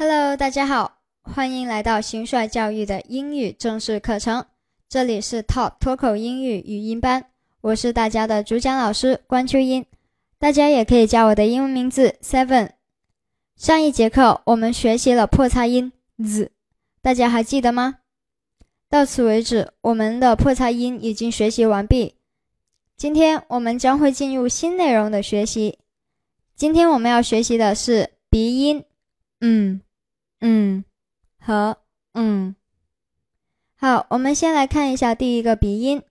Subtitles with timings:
[0.00, 4.46] Hello，大家好，欢迎来到新帅教育的英语正式课程。
[4.88, 7.24] 这里是 Top 脱口英语语音班，
[7.62, 9.84] 我是大家的主讲老师关秋英，
[10.38, 12.70] 大家也可以叫我的英文名字 Seven。
[13.56, 15.90] 上一节课我们学习了破擦音
[16.22, 16.52] z，
[17.02, 17.96] 大家还记得吗？
[18.88, 22.14] 到此为止，我们的破擦音已经学习完毕。
[22.96, 25.80] 今天我们将会进入新内容的学习。
[26.54, 28.84] 今天我们要学习的是鼻音，
[29.40, 29.80] 嗯。
[30.40, 30.84] 嗯，
[31.40, 31.78] 和
[32.14, 32.54] 嗯，
[33.76, 36.02] 好，我们先来看一下第一个鼻音，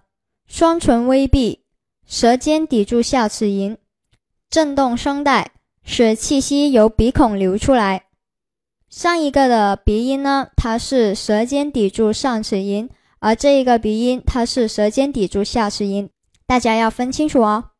[0.46, 1.64] 双唇微闭，
[2.06, 3.78] 舌尖抵住下齿龈，
[4.50, 5.54] 震动声带，
[5.86, 8.08] 使气息由鼻孔流出来。
[8.90, 12.90] 上一个的鼻音呢，它是舌尖抵住上齿龈，
[13.20, 16.09] 而这一个鼻音，它是舌尖抵住下齿龈，
[16.46, 17.72] 大家要分清楚哦。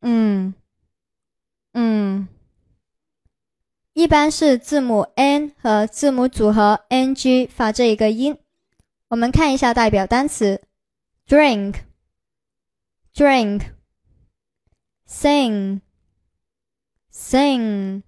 [0.00, 0.33] 嗯，嗯。
[4.04, 8.36] 一般是字母 n 和字母组合 ng 发这一个音。
[9.08, 10.60] 我们看一下代表单词
[11.26, 11.76] ：drink,
[13.14, 13.62] drink,
[15.08, 15.80] sing,
[17.10, 18.02] sing,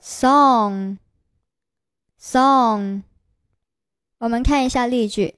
[0.00, 0.96] song,
[2.18, 3.02] song。
[4.16, 5.34] 我们看一下例句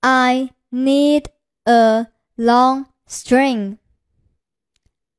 [0.00, 1.26] ：I need
[1.62, 3.78] a long string.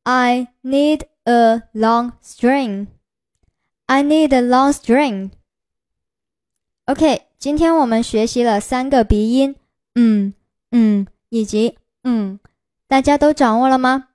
[0.03, 2.98] I need a long string.
[3.89, 5.31] I need a long string.
[6.85, 9.55] OK，今天我们学习了三个鼻音，
[9.95, 10.35] 嗯
[10.69, 12.39] 嗯以及嗯，
[12.88, 14.09] 大家都掌握了吗？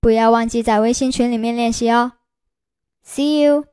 [0.00, 2.12] 不要忘记在微信群里面练习哦。
[3.04, 3.66] See you.